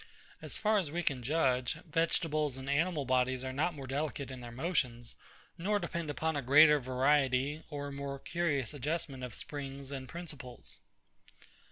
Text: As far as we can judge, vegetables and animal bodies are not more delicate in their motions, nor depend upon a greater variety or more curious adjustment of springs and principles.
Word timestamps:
As 0.41 0.57
far 0.57 0.79
as 0.79 0.89
we 0.89 1.03
can 1.03 1.21
judge, 1.21 1.73
vegetables 1.87 2.57
and 2.57 2.67
animal 2.67 3.05
bodies 3.05 3.43
are 3.43 3.53
not 3.53 3.75
more 3.75 3.85
delicate 3.85 4.31
in 4.31 4.41
their 4.41 4.51
motions, 4.51 5.15
nor 5.59 5.77
depend 5.77 6.09
upon 6.09 6.35
a 6.35 6.41
greater 6.41 6.79
variety 6.79 7.61
or 7.69 7.91
more 7.91 8.17
curious 8.17 8.73
adjustment 8.73 9.23
of 9.23 9.35
springs 9.35 9.91
and 9.91 10.09
principles. 10.09 10.79